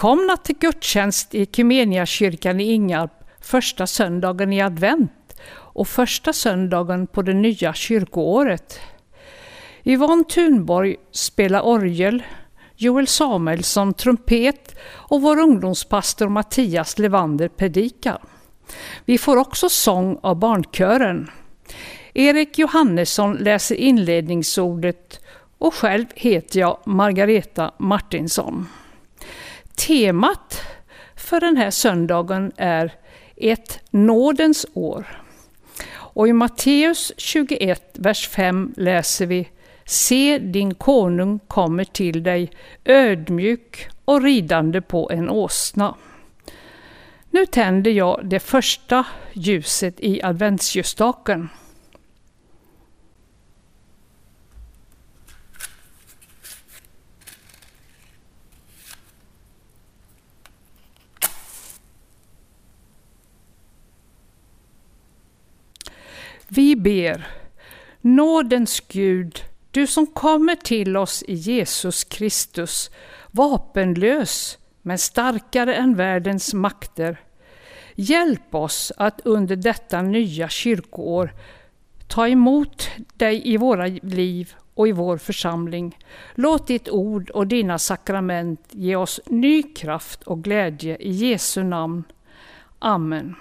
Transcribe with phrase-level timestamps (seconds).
[0.00, 1.46] Välkomna till gudstjänst i
[2.06, 8.80] kyrkan i Ingarp första söndagen i advent och första söndagen på det nya kyrkoåret.
[9.84, 12.22] Yvonne Thunborg spelar orgel,
[12.76, 18.22] Joel Samuelsson trumpet och vår ungdomspastor Mattias Levander predikar.
[19.04, 21.30] Vi får också sång av barnkören.
[22.14, 25.20] Erik Johannesson läser inledningsordet
[25.58, 28.66] och själv heter jag Margareta Martinsson.
[29.86, 30.62] Temat
[31.16, 32.92] för den här söndagen är
[33.36, 35.22] ett nådens år.
[35.92, 39.48] Och i Matteus 21, vers 5 läser vi
[39.84, 42.50] Se din konung kommer till dig
[42.84, 45.94] ödmjuk och ridande på en åsna.
[47.30, 51.48] Nu tänder jag det första ljuset i adventsljusstaken.
[66.52, 67.26] Vi ber,
[68.00, 72.90] nådens Gud, du som kommer till oss i Jesus Kristus,
[73.30, 77.20] vapenlös men starkare än världens makter.
[77.94, 81.32] Hjälp oss att under detta nya kyrkoår
[82.08, 85.98] ta emot dig i våra liv och i vår församling.
[86.34, 92.04] Låt ditt ord och dina sakrament ge oss ny kraft och glädje i Jesu namn.
[92.78, 93.36] Amen.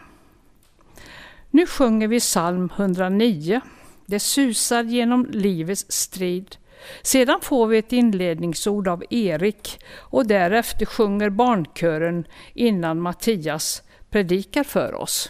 [1.51, 3.61] Nu sjunger vi psalm 109.
[4.05, 6.55] Det susar genom livets strid.
[7.01, 14.95] Sedan får vi ett inledningsord av Erik och därefter sjunger barnkören innan Mattias predikar för
[14.95, 15.29] oss.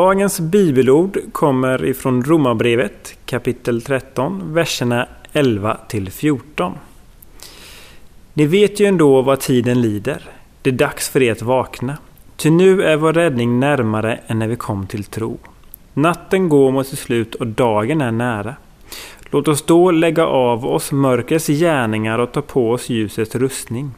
[0.00, 6.72] Dagens bibelord kommer ifrån Romarbrevet kapitel 13, verserna 11 till 14.
[8.34, 10.22] Ni vet ju ändå vad tiden lider.
[10.62, 11.98] Det är dags för er att vakna.
[12.36, 15.38] Ty nu är vår räddning närmare än när vi kom till tro.
[15.94, 18.54] Natten går mot sitt slut och dagen är nära.
[19.30, 23.90] Låt oss då lägga av oss mörkrets gärningar och ta på oss ljusets rustning.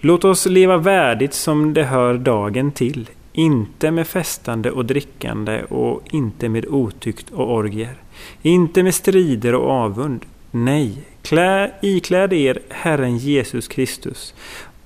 [0.00, 6.02] Låt oss leva värdigt som det hör dagen till, inte med festande och drickande och
[6.10, 7.94] inte med otykt och orgier,
[8.42, 10.24] inte med strider och avund.
[10.50, 14.34] Nej, klä, ikläd er Herren Jesus Kristus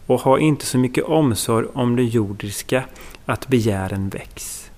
[0.07, 2.85] och ha inte så mycket omsorg om det jordiska
[3.26, 4.69] att begären väcks.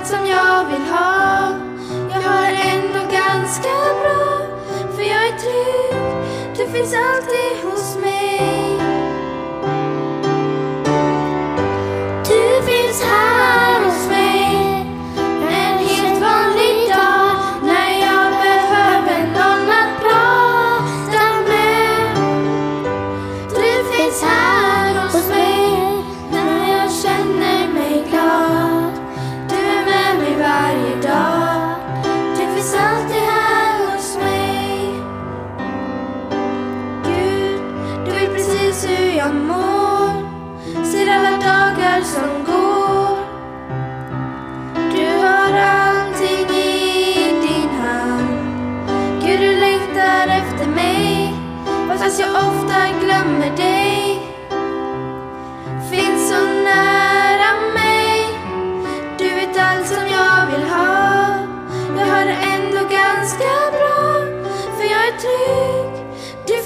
[0.00, 1.52] allt som jag vill ha.
[2.10, 3.68] Jag har ändå ganska
[4.02, 4.46] bra,
[4.96, 6.00] för jag är trygg.
[6.56, 8.78] Du finns alltid hos mig.
[12.28, 13.29] Du finns här.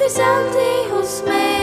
[0.05, 1.54] till samtid hos mig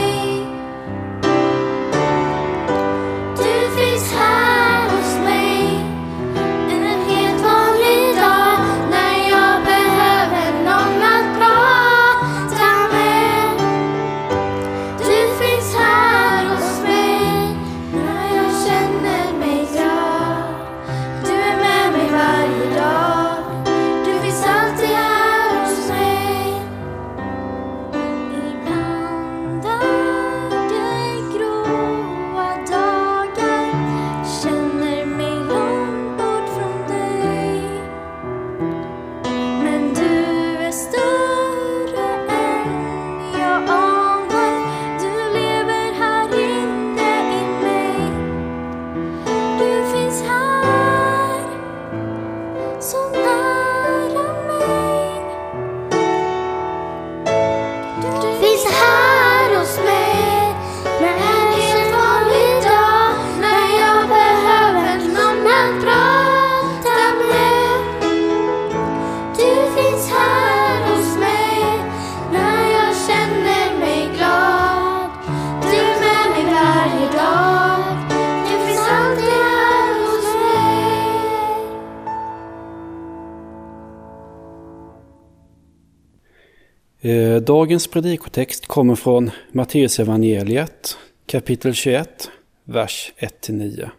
[87.62, 92.30] dagens predikotext kommer från Matteusevangeliet kapitel 21,
[92.64, 93.90] vers 1-9.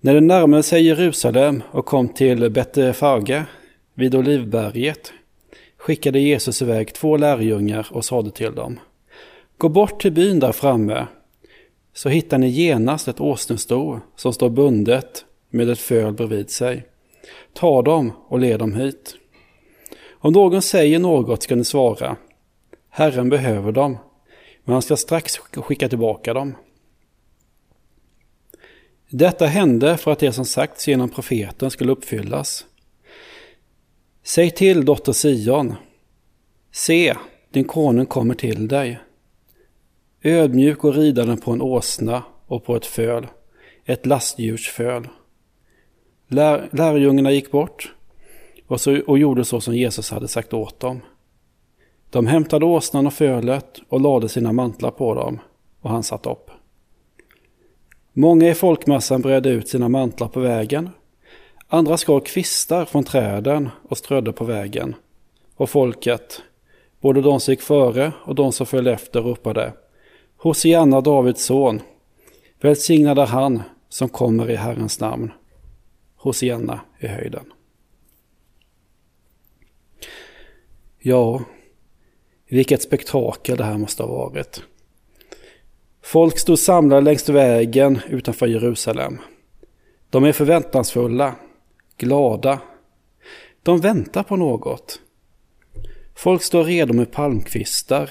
[0.00, 3.42] När de närmade sig Jerusalem och kom till Betefage
[3.94, 5.12] vid Olivberget
[5.76, 8.80] skickade Jesus iväg två lärjungar och sade till dem.
[9.58, 11.06] Gå bort till byn där framme,
[11.94, 16.86] så hittar ni genast ett åsnesto som står bundet med ett föl bredvid sig.
[17.52, 19.16] Ta dem och led dem hit.
[20.26, 22.16] Om någon säger något ska ni svara,
[22.90, 23.98] Herren behöver dem,
[24.64, 26.54] men han ska strax skicka tillbaka dem.
[29.08, 32.66] Detta hände för att det som sagts genom profeten skulle uppfyllas.
[34.22, 35.74] Säg till dotter Sion,
[36.72, 37.14] se,
[37.50, 38.98] din konung kommer till dig.
[40.22, 43.26] Ödmjuk och ridande på en åsna och på ett föl,
[43.84, 45.08] ett lastdjursföl.
[46.28, 47.95] Lär, lärjungarna gick bort
[48.66, 51.00] och, så, och gjorde så som Jesus hade sagt åt dem.
[52.10, 55.38] De hämtade åsnan och fölet och lade sina mantlar på dem
[55.80, 56.50] och han satt upp.
[58.12, 60.90] Många i folkmassan bredde ut sina mantlar på vägen.
[61.68, 64.94] Andra skar kvistar från träden och strödde på vägen.
[65.56, 66.42] Och folket,
[67.00, 69.72] både de som gick före och de som följde efter, ropade
[70.36, 71.80] Hosianna Davids son,
[72.60, 75.32] välsignad är han som kommer i Herrens namn.
[76.16, 77.52] Hosianna i höjden.
[81.08, 81.44] Ja,
[82.48, 84.62] vilket spektakel det här måste ha varit.
[86.02, 89.18] Folk stod samlade längs vägen utanför Jerusalem.
[90.10, 91.34] De är förväntansfulla,
[91.96, 92.60] glada.
[93.62, 95.00] De väntar på något.
[96.14, 98.10] Folk står redo med palmkvistar.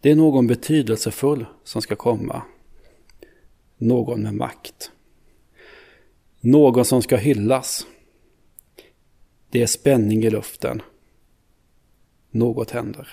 [0.00, 2.42] Det är någon betydelsefull som ska komma.
[3.76, 4.90] Någon med makt.
[6.40, 7.86] Någon som ska hyllas.
[9.50, 10.82] Det är spänning i luften.
[12.38, 13.08] Något händer.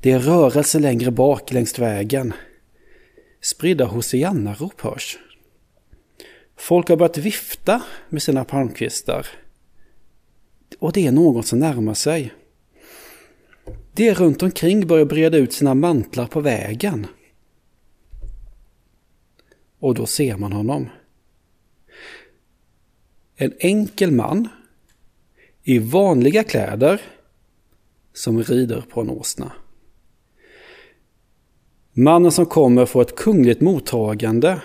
[0.00, 2.32] Det är rörelse längre bak längs vägen.
[3.40, 5.18] Spridda hosianna-rop hörs.
[6.56, 9.26] Folk har börjat vifta med sina palmkvistar.
[10.78, 12.32] Och det är någon som närmar sig.
[13.92, 17.06] Det runt omkring börjar breda ut sina mantlar på vägen.
[19.78, 20.88] Och då ser man honom.
[23.36, 24.48] En enkel man
[25.62, 27.00] i vanliga kläder
[28.18, 29.52] som rider på en åsna.
[31.92, 34.60] Mannen som kommer får ett kungligt mottagande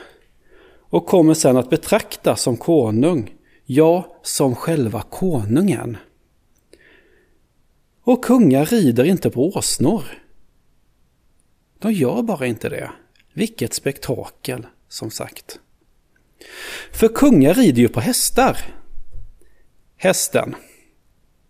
[0.80, 3.36] och kommer sedan att betraktas som konung,
[3.66, 5.98] ja, som själva konungen.
[8.04, 10.04] Och kungar rider inte på åsnor.
[11.80, 12.92] De gör bara inte det.
[13.34, 15.60] Vilket spektakel, som sagt.
[16.92, 18.58] För kungar rider ju på hästar.
[19.98, 20.56] Hästen,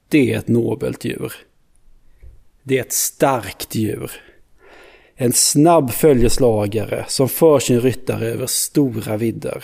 [0.10, 1.34] det är ett nobelt djur.
[2.64, 4.12] Det är ett starkt djur.
[5.16, 9.64] En snabb följeslagare som för sin ryttare över stora vidder.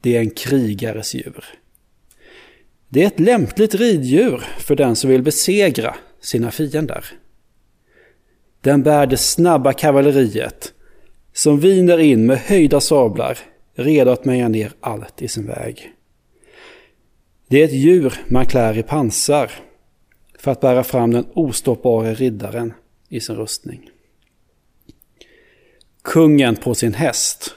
[0.00, 1.44] Det är en krigares djur.
[2.88, 7.04] Det är ett lämpligt riddjur för den som vill besegra sina fiender.
[8.60, 10.72] Den bär det snabba kavalleriet
[11.32, 13.38] som viner in med höjda sablar
[13.74, 15.92] redo att meja ner allt i sin väg.
[17.48, 19.50] Det är ett djur man klär i pansar
[20.42, 22.74] för att bära fram den ostoppbara riddaren
[23.08, 23.90] i sin rustning.
[26.02, 27.54] Kungen på sin häst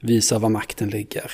[0.00, 1.32] visar var makten ligger.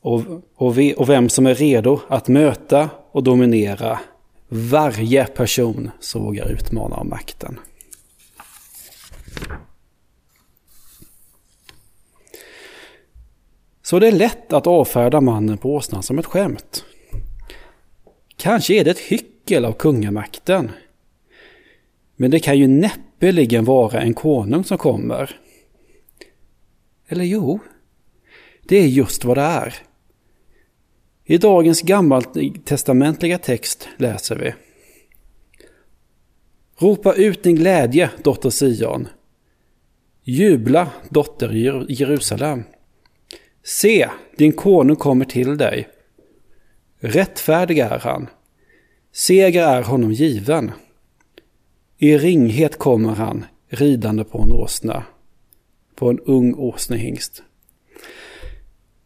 [0.00, 0.22] Och,
[0.54, 4.00] och, vi, och vem som är redo att möta och dominera
[4.48, 7.60] varje person som vågar utmana om makten.
[13.82, 16.84] Så det är lätt att avfärda mannen på åsnan som ett skämt.
[18.36, 20.70] Kanske är det ett hyckel av kungamakten.
[22.16, 25.40] Men det kan ju näppeligen vara en konung som kommer.
[27.08, 27.58] Eller jo,
[28.62, 29.74] det är just vad det är.
[31.24, 34.54] I dagens gammaltestamentliga text läser vi.
[36.78, 39.08] Ropa ut din glädje, dotter Sion.
[40.22, 41.52] Jubla, dotter
[41.88, 42.64] Jerusalem.
[43.62, 45.88] Se, din konung kommer till dig.
[47.06, 48.28] Rättfärdig är han.
[49.12, 50.72] Seger är honom given.
[51.98, 55.04] I ringhet kommer han, ridande på en åsna,
[55.94, 57.42] på en ung åsnehingst.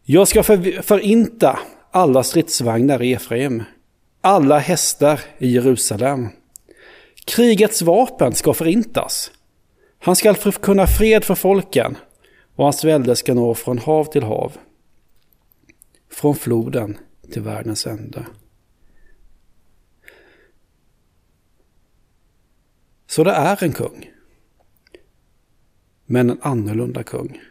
[0.03, 1.59] Jag ska för, förinta
[1.91, 3.63] alla stridsvagnar i Efraim,
[4.21, 6.27] alla hästar i Jerusalem.
[7.25, 9.31] Krigets vapen ska förintas.
[9.99, 11.97] Han ska kunna fred för folken
[12.55, 14.57] och hans välde ska nå från hav till hav,
[16.11, 16.97] från floden
[17.31, 18.25] till världens ände.
[23.07, 24.11] Så det är en kung.
[26.05, 27.41] Men en annorlunda kung.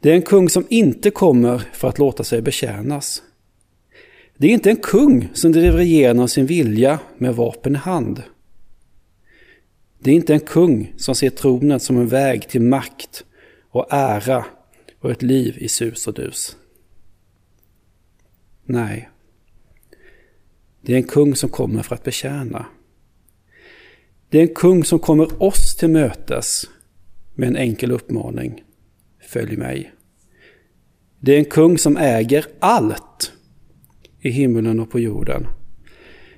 [0.00, 3.22] Det är en kung som inte kommer för att låta sig betjänas.
[4.36, 8.22] Det är inte en kung som driver igenom sin vilja med vapen i hand.
[9.98, 13.24] Det är inte en kung som ser tronen som en väg till makt
[13.70, 14.44] och ära
[15.00, 16.56] och ett liv i sus och dus.
[18.64, 19.08] Nej.
[20.80, 22.66] Det är en kung som kommer för att betjäna.
[24.28, 26.64] Det är en kung som kommer oss till mötes
[27.34, 28.64] med en enkel uppmaning.
[29.28, 29.92] Följ mig.
[31.20, 33.32] Det är en kung som äger allt
[34.20, 35.46] i himlen och på jorden.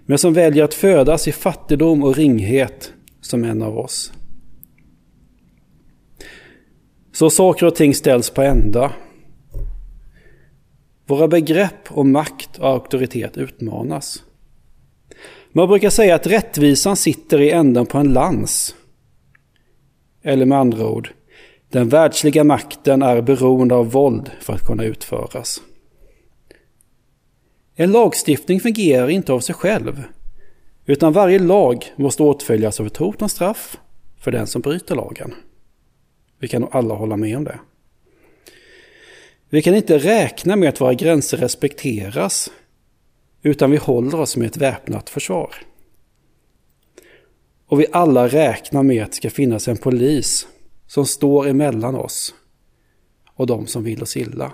[0.07, 4.13] Men som väljer att födas i fattigdom och ringhet som en av oss.
[7.13, 8.93] Så saker och ting ställs på ända.
[11.07, 14.23] Våra begrepp om makt och auktoritet utmanas.
[15.53, 18.75] Man brukar säga att rättvisan sitter i änden på en lans.
[20.23, 21.11] Eller med andra ord,
[21.71, 25.63] den världsliga makten är beroende av våld för att kunna utföras.
[27.75, 30.03] En lagstiftning fungerar inte av sig själv,
[30.87, 33.77] utan varje lag måste åtföljas av ett hot om straff
[34.19, 35.35] för den som bryter lagen.
[36.39, 37.59] Vi kan nog alla hålla med om det.
[39.57, 42.51] Vi kan inte räkna med att våra gränser respekteras,
[43.43, 45.55] utan vi håller oss med ett väpnat försvar.
[47.67, 50.47] Och vi alla räknar med att det ska finnas en polis
[50.87, 52.35] som står emellan oss
[53.35, 54.53] och de som vill oss illa.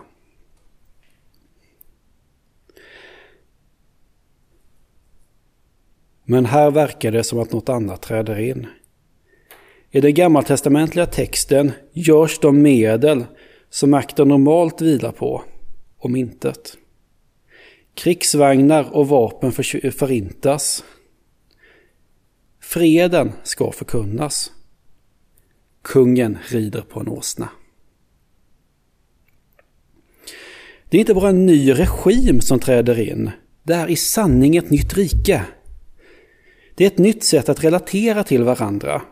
[6.25, 8.67] Men här verkar det som att något annat träder in.
[9.91, 13.25] I den gammaltestamentliga texten görs de medel
[13.73, 15.43] som makten normalt vilar på
[15.99, 16.77] om intet.
[17.95, 19.53] Krigsvagnar och vapen
[19.93, 20.85] förintas.
[22.61, 24.53] Freden ska förkunnas.
[25.83, 27.49] Kungen rider på en åsna.
[30.89, 33.31] Det är inte bara en ny regim som träder in.
[33.63, 35.45] Det är i sanning ett nytt rike.
[36.75, 39.03] Det är ett nytt sätt att relatera till varandra.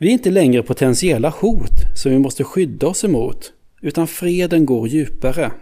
[0.00, 4.88] Vi är inte längre potentiella hot som vi måste skydda oss emot, utan freden går
[4.88, 5.52] djupare.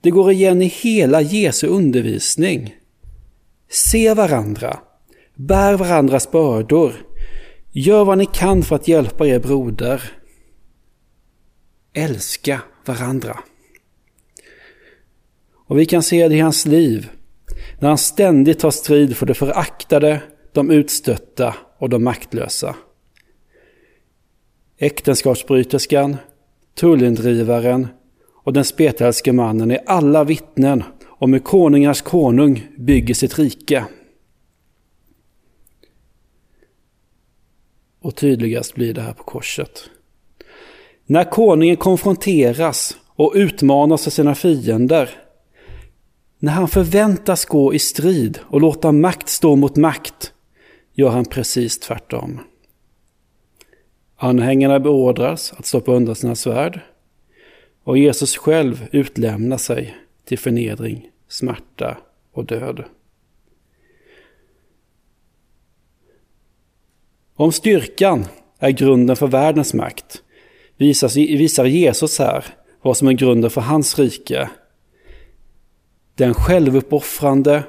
[0.00, 2.74] Det går igen i hela Jesu undervisning.
[3.70, 4.78] Se varandra,
[5.34, 6.92] bär varandras bördor,
[7.72, 10.02] gör vad ni kan för att hjälpa er broder.
[11.92, 13.38] Älska varandra.
[15.66, 17.08] Och vi kan se det i hans liv,
[17.80, 22.76] när han ständigt tar strid för de föraktade, de utstötta och de maktlösa.
[24.80, 26.16] Äktenskapsbryterskan,
[26.74, 27.88] tullindrivaren
[28.34, 33.84] och den spetälske mannen är alla vittnen om hur konungars konung bygger sitt rike.
[38.00, 39.90] Och tydligast blir det här på korset.
[41.06, 45.10] När konungen konfronteras och utmanas av sina fiender,
[46.38, 50.32] när han förväntas gå i strid och låta makt stå mot makt,
[50.94, 52.40] gör han precis tvärtom.
[54.20, 56.80] Anhängarna beordras att stoppa undan sina svärd
[57.84, 61.98] och Jesus själv utlämnar sig till förnedring, smärta
[62.32, 62.84] och död.
[67.34, 68.26] Om styrkan
[68.58, 70.22] är grunden för världens makt
[70.76, 72.44] visar Jesus här
[72.82, 74.50] vad som är grunden för hans rike.
[76.14, 77.64] Den självuppoffrande,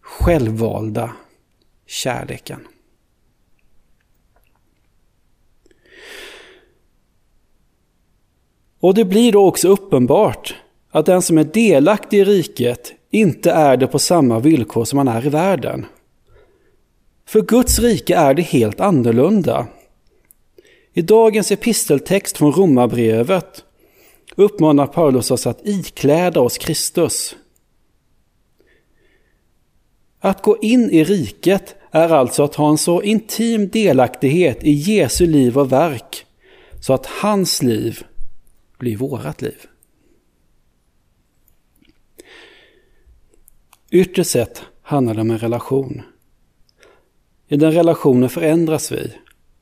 [0.00, 1.12] självvalda
[1.86, 2.60] kärleken.
[8.80, 10.54] Och det blir då också uppenbart
[10.90, 15.08] att den som är delaktig i riket inte är det på samma villkor som man
[15.08, 15.86] är i världen.
[17.26, 19.66] För Guds rike är det helt annorlunda.
[20.94, 23.64] I dagens episteltext från Romarbrevet
[24.36, 27.36] uppmanar Paulus oss att ikläda oss Kristus.
[30.20, 35.26] Att gå in i riket är alltså att ha en så intim delaktighet i Jesu
[35.26, 36.26] liv och verk
[36.80, 38.04] så att hans liv
[38.78, 39.66] blir vårat liv.
[43.90, 46.02] Ytterst sett handlar det om en relation.
[47.48, 49.12] I den relationen förändras vi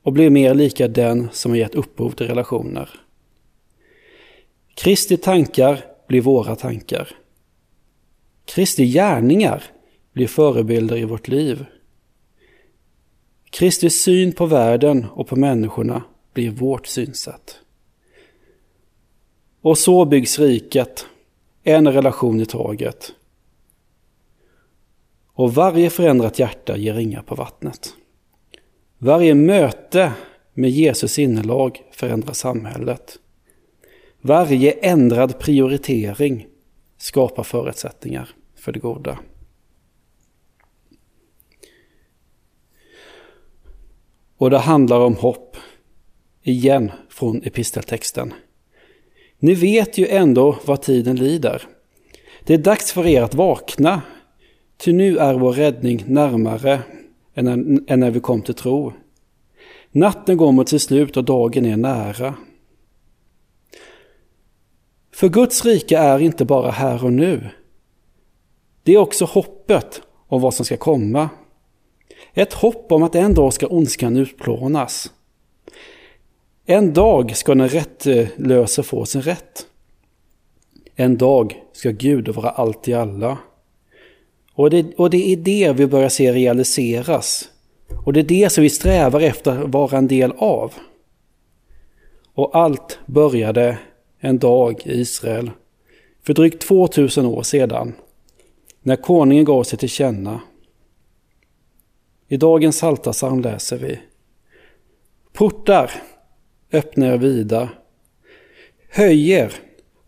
[0.03, 2.91] och blir mer lika den som har gett upphov till relationer.
[4.75, 7.09] Kristi tankar blir våra tankar.
[8.45, 9.65] Kristi gärningar
[10.13, 11.65] blir förebilder i vårt liv.
[13.51, 17.61] Kristi syn på världen och på människorna blir vårt synsätt.
[19.65, 21.07] Och så byggs riket,
[21.63, 23.13] en relation i taget.
[25.33, 27.95] Och varje förändrat hjärta ger ringar på vattnet.
[28.99, 30.13] Varje möte
[30.55, 33.19] med Jesus sinnelag förändrar samhället.
[34.21, 36.47] Varje ändrad prioritering
[36.97, 39.19] skapar förutsättningar för det goda.
[44.37, 45.57] Och det handlar om hopp.
[46.43, 48.35] Igen från episteltexten.
[49.45, 51.63] Ni vet ju ändå vad tiden lider.
[52.45, 54.03] Det är dags för er att vakna.
[54.77, 56.81] Ty nu är vår räddning närmare
[57.35, 58.93] än när, än när vi kom till tro.
[59.93, 62.35] Natten går mot sitt slut och dagen är nära.
[65.13, 67.49] För Guds rike är inte bara här och nu.
[68.83, 71.29] Det är också hoppet om vad som ska komma.
[72.35, 75.13] Ett hopp om att en dag ska ondskan utplånas.
[76.67, 79.67] En dag ska den rättlöse få sin rätt.
[80.95, 83.39] En dag ska Gud vara allt i alla.
[84.55, 87.49] Och det, och det är det vi börjar se realiseras.
[88.05, 90.75] Och det är det som vi strävar efter att vara en del av.
[92.35, 93.79] Och allt började
[94.19, 95.51] en dag i Israel
[96.23, 97.95] för drygt 2000 år sedan
[98.83, 100.41] när konungen gav sig till känna.
[102.29, 103.99] I dagens Saltarpsalm läser vi
[105.33, 105.91] Portar
[106.75, 107.69] öppna er vida.
[108.91, 109.53] Höj er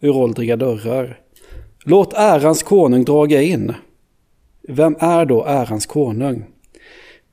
[0.00, 1.20] ur åldriga dörrar.
[1.84, 3.74] Låt ärans konung draga in.
[4.68, 6.44] Vem är då ärans konung?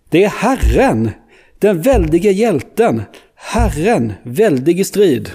[0.09, 1.11] Det är Herren,
[1.59, 3.01] den väldige hjälten,
[3.35, 5.31] Herren, väldig i strid.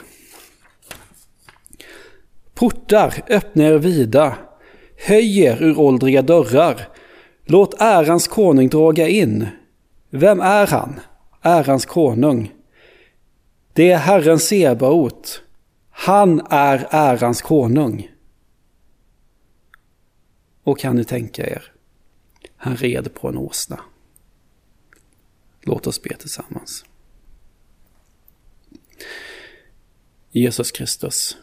[2.54, 4.36] Portar, öppna er vida.
[5.06, 6.88] Höj er ur åldriga dörrar.
[7.44, 9.46] Låt ärans konung draga in.
[10.10, 11.00] Vem är han?
[11.42, 12.52] Ärans konung.
[13.78, 15.42] Det är Herren Sebaot.
[15.90, 18.10] Han är ärans konung.
[20.62, 21.72] Och kan ni tänka er,
[22.56, 23.80] han red på en åsna.
[25.60, 26.84] Låt oss be tillsammans.
[30.30, 31.36] Jesus Kristus,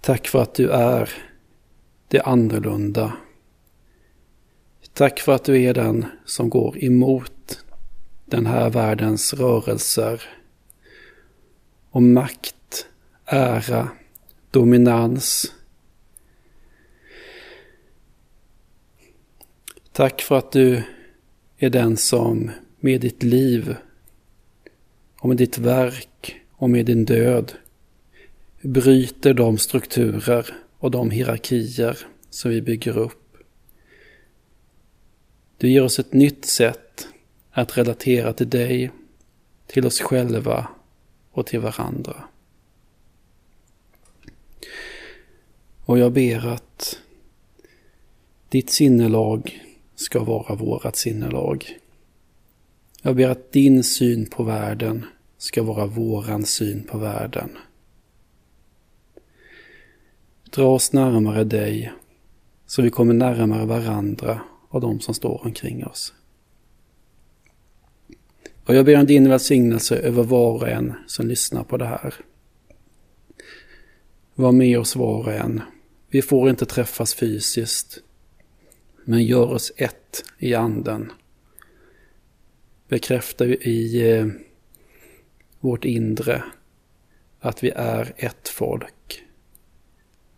[0.00, 1.10] tack för att du är
[2.08, 3.16] det annorlunda.
[4.92, 7.64] Tack för att du är den som går emot
[8.24, 10.22] den här världens rörelser
[11.96, 12.86] och makt,
[13.24, 13.88] ära,
[14.50, 15.52] dominans.
[19.92, 20.82] Tack för att du
[21.56, 23.76] är den som med ditt liv
[25.20, 27.52] och med ditt verk och med din död
[28.60, 30.46] bryter de strukturer
[30.78, 31.98] och de hierarkier
[32.30, 33.36] som vi bygger upp.
[35.58, 37.08] Du ger oss ett nytt sätt
[37.50, 38.90] att relatera till dig,
[39.66, 40.68] till oss själva
[41.36, 42.24] och till varandra.
[45.84, 46.98] Och jag ber att
[48.48, 51.78] ditt sinnelag ska vara vårat sinnelag.
[53.02, 55.04] Jag ber att din syn på världen
[55.38, 57.50] ska vara våran syn på världen.
[60.50, 61.92] Dra oss närmare dig
[62.66, 66.14] så vi kommer närmare varandra och de som står omkring oss.
[68.66, 72.14] Och jag ber om din välsignelse över var och en som lyssnar på det här.
[74.34, 75.62] Var med oss var och en.
[76.08, 78.02] Vi får inte träffas fysiskt.
[79.04, 81.12] Men gör oss ett i anden.
[82.88, 84.26] Bekräfta i eh,
[85.60, 86.44] vårt inre
[87.40, 89.24] att vi är ett folk.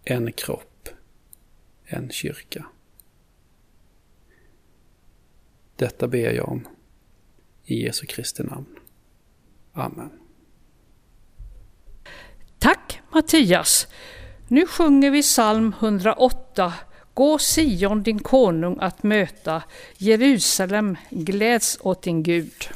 [0.04, 0.88] En kropp.
[1.84, 2.66] En kyrka.
[5.76, 6.68] Detta ber jag om.
[7.68, 8.66] I Jesu Kristi namn.
[9.72, 10.10] Amen.
[12.58, 13.86] Tack Mattias.
[14.48, 16.72] Nu sjunger vi psalm 108.
[17.14, 19.62] Gå Sion din konung att möta,
[19.96, 22.68] Jerusalem gläds åt din Gud.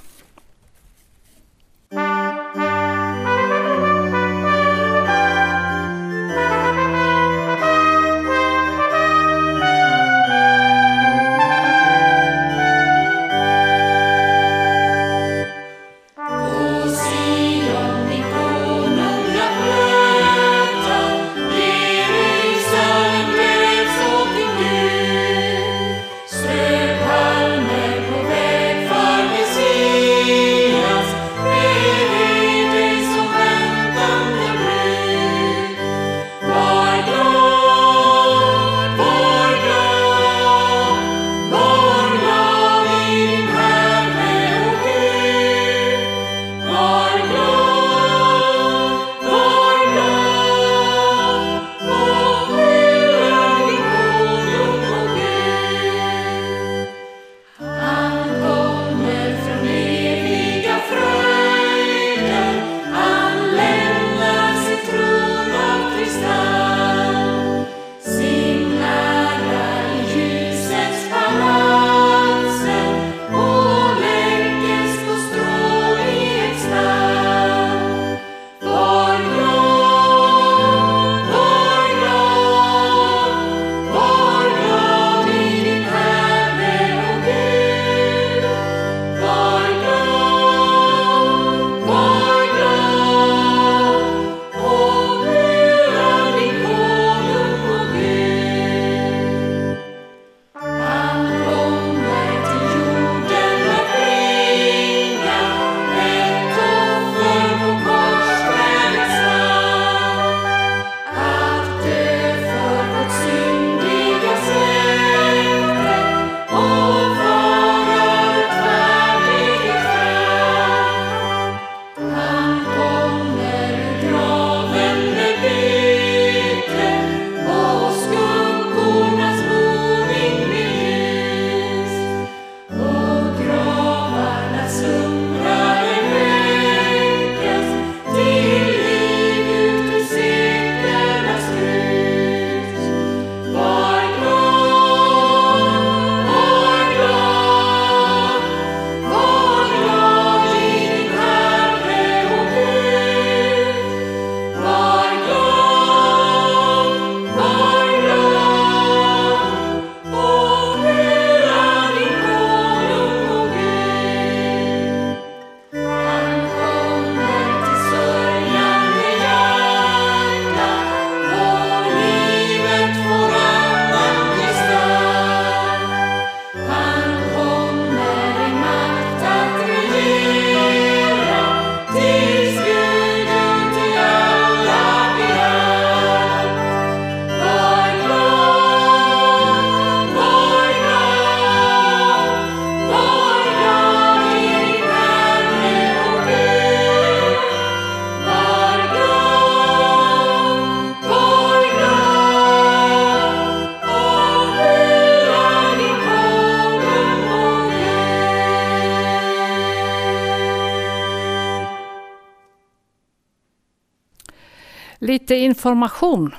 [215.23, 216.35] Lite information.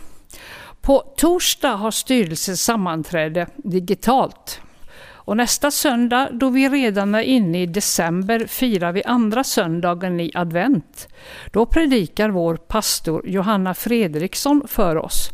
[0.82, 4.62] På torsdag har styrelsen sammanträde digitalt.
[5.04, 10.32] Och nästa söndag, då vi redan är inne i december, firar vi andra söndagen i
[10.34, 11.08] advent.
[11.52, 15.30] Då predikar vår pastor Johanna Fredriksson för oss.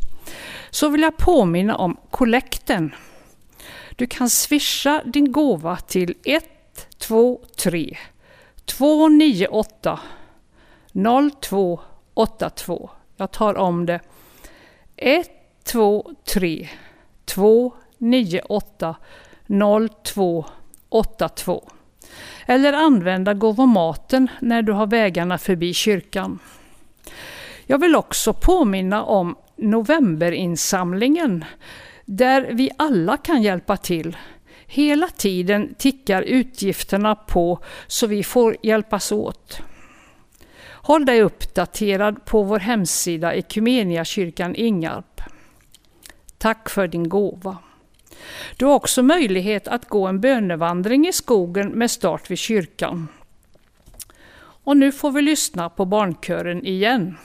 [0.69, 2.95] Så vill jag påminna om kollekten.
[3.95, 7.97] Du kan swisha din gåva till 123
[8.65, 9.99] 298
[11.41, 12.89] 0282.
[13.19, 13.99] Jag tar om det.
[14.95, 15.29] 1,
[15.63, 16.69] 2, 3,
[17.25, 18.95] 2, 9, 8,
[19.47, 20.45] 0, 2,
[20.89, 21.69] 8, 2.
[22.45, 26.39] Eller använda gåvomaten när du har vägarna förbi kyrkan.
[27.65, 31.45] Jag vill också påminna om novemberinsamlingen
[32.05, 34.17] där vi alla kan hjälpa till.
[34.67, 39.61] Hela tiden tickar utgifterna på så vi får hjälpas åt.
[40.89, 45.21] Håll dig uppdaterad på vår hemsida Ekumeniakyrkan Ingarp.
[46.37, 47.57] Tack för din gåva.
[48.57, 53.07] Du har också möjlighet att gå en bönevandring i skogen med start vid kyrkan.
[54.39, 57.17] Och nu får vi lyssna på barnkören igen.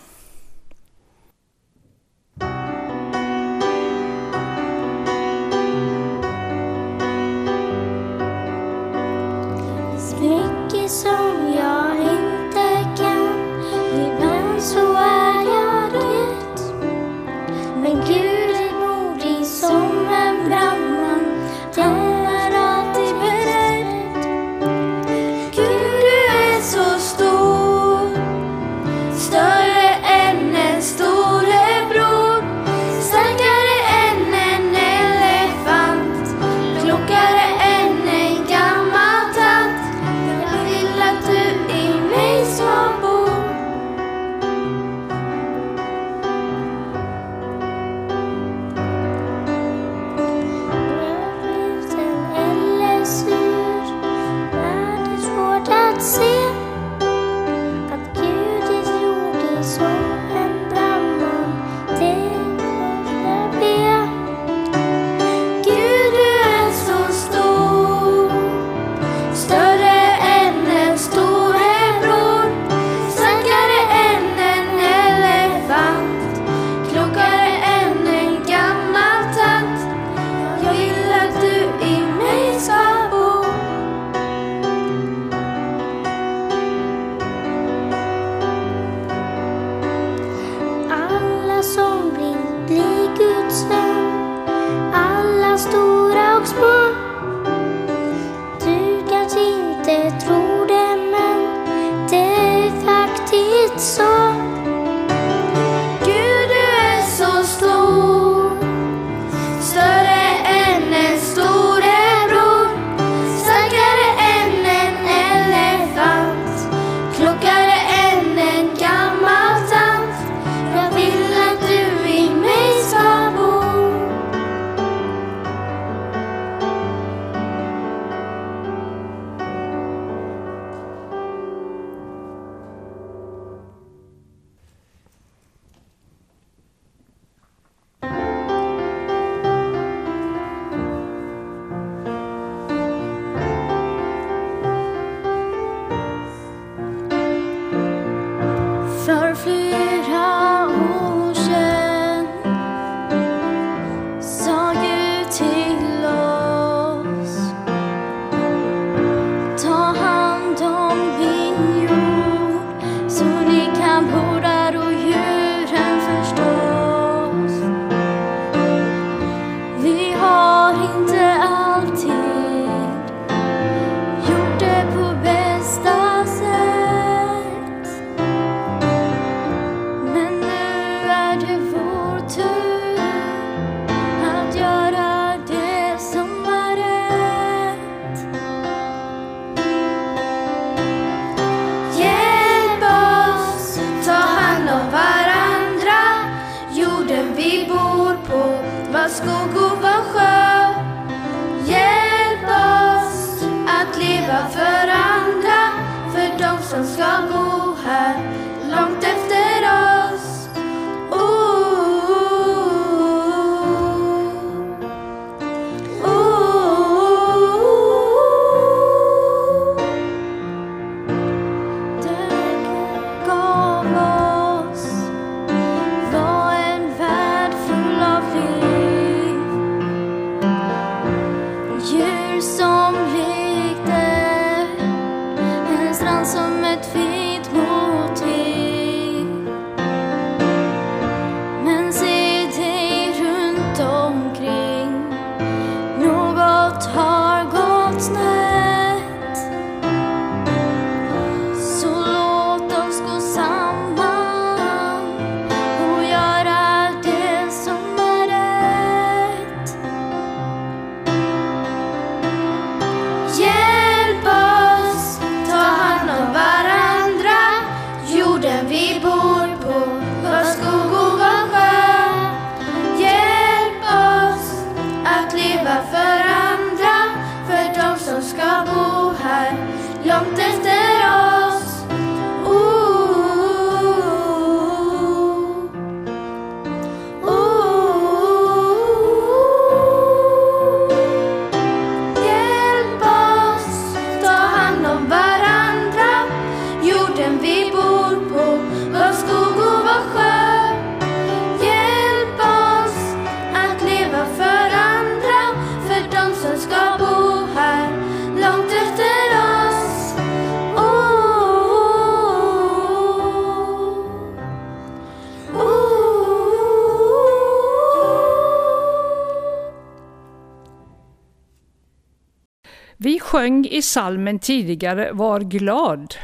[323.35, 326.14] Sjöng i salmen tidigare Var glad.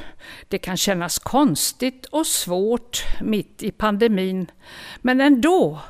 [0.48, 4.50] Det kan kännas konstigt och svårt mitt i pandemin,
[5.00, 5.80] men ändå.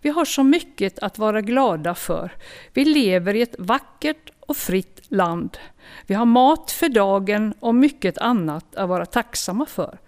[0.00, 2.30] Vi har så mycket att vara glada för.
[2.72, 5.58] Vi lever i ett vackert och fritt land.
[6.06, 9.98] Vi har mat för dagen och mycket annat att vara tacksamma för.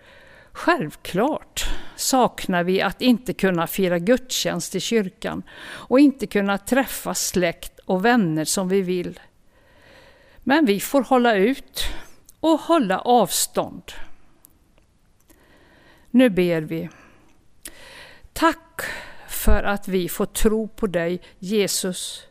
[0.52, 1.64] Självklart
[1.96, 8.04] saknar vi att inte kunna fira gudstjänst i kyrkan och inte kunna träffa släkt och
[8.04, 9.18] vänner som vi vill.
[10.48, 11.88] Men vi får hålla ut
[12.40, 13.82] och hålla avstånd.
[16.10, 16.88] Nu ber vi.
[18.32, 18.80] Tack
[19.28, 22.26] för att vi får tro på dig, Jesus.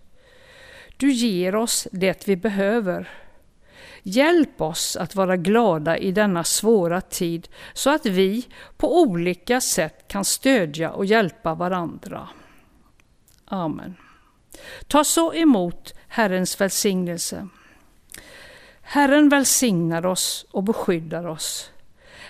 [0.98, 3.10] Du ger oss det vi behöver.
[4.04, 8.48] Hjälp oss att vara glada i denna svåra tid så att vi
[8.78, 12.30] på olika sätt kan stödja och hjälpa varandra.
[13.46, 13.96] Amen.
[14.88, 17.48] Ta så emot Herrens välsignelse.
[18.90, 21.72] Herren välsignar oss och beskyddar oss.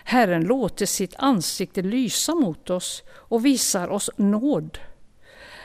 [0.03, 4.79] Herren låter sitt ansikte lysa mot oss och visar oss nåd.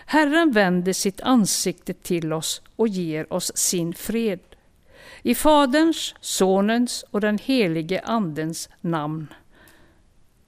[0.07, 4.40] Herren vänder sitt ansikte till oss och ger oss sin fred.
[5.22, 9.26] I Faderns, Sonens och den helige Andens namn.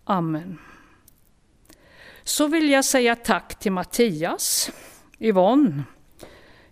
[0.04, 0.58] Amen.
[2.24, 4.70] Så vill jag säga tack till Mattias,
[5.18, 5.82] Yvonne,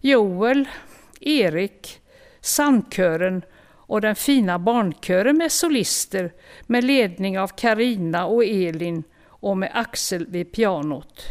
[0.01, 0.69] Joel,
[1.21, 2.01] Erik,
[2.41, 3.43] Sandkören
[3.93, 6.33] och den fina barnkören med solister
[6.67, 11.23] med ledning av Karina och Elin och med Axel vid pianot.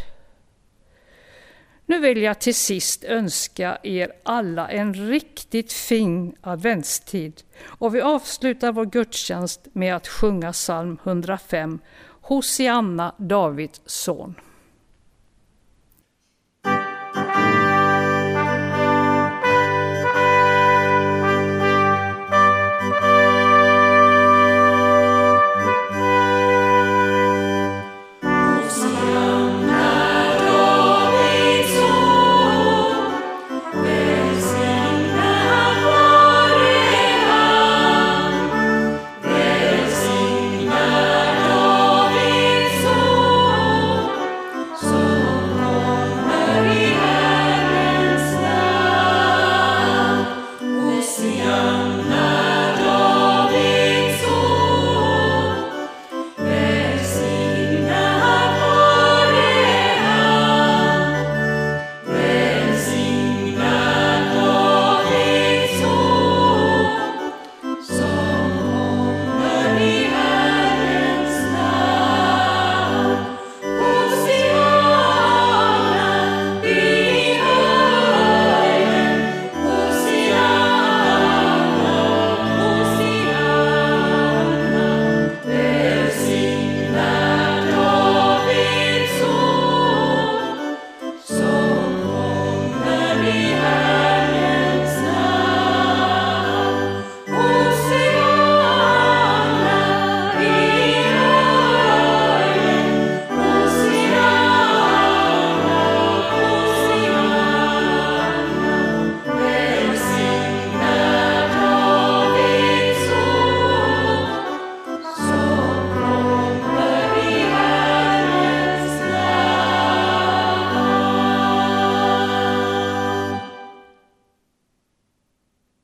[1.86, 8.72] Nu vill jag till sist önska er alla en riktigt fin adventstid och vi avslutar
[8.72, 11.78] vår gudstjänst med att sjunga psalm 105,
[12.20, 14.34] Hosianna, Davids son.